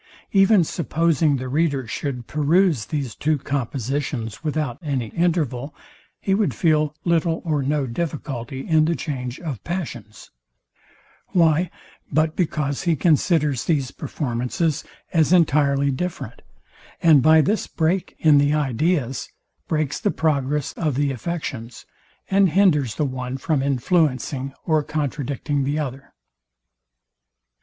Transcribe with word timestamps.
Even 0.31 0.63
supposing 0.63 1.35
the 1.35 1.47
reader 1.47 1.85
should 1.85 2.25
peruse 2.25 2.87
these 2.87 3.13
two 3.13 3.37
compositions 3.37 4.43
without 4.43 4.79
any 4.81 5.09
interval, 5.09 5.75
he 6.19 6.33
would 6.33 6.55
feel 6.55 6.95
little 7.05 7.39
or 7.45 7.61
no 7.61 7.85
difficulty 7.85 8.67
in 8.67 8.85
the 8.85 8.95
change 8.95 9.39
of 9.39 9.63
passions: 9.63 10.31
Why, 11.33 11.69
but 12.11 12.35
because 12.35 12.81
he 12.81 12.95
considers 12.95 13.65
these 13.65 13.91
performances 13.91 14.83
as 15.13 15.31
entirely 15.31 15.91
different, 15.91 16.41
and 17.03 17.21
by 17.21 17.41
this 17.41 17.67
break 17.67 18.15
in 18.17 18.39
the 18.39 18.55
ideas, 18.55 19.29
breaks 19.67 19.99
the 19.99 20.09
progress 20.09 20.73
of 20.73 20.95
the 20.95 21.11
affections, 21.11 21.85
and 22.27 22.49
hinders 22.49 22.95
the 22.95 23.05
one 23.05 23.37
from 23.37 23.61
influencing 23.61 24.55
or 24.65 24.81
contradicting 24.81 25.63
the 25.63 25.77
other? 25.77 26.11